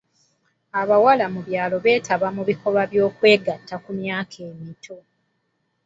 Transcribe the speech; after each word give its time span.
Abawala 0.81 1.25
mu 1.33 1.41
byalo 1.47 1.75
beetaba 1.85 2.27
mu 2.35 2.43
bikolwa 2.49 2.83
by'okwegatta 2.91 3.75
ku 3.83 3.91
myaka 3.99 4.35
emito. 4.49 4.97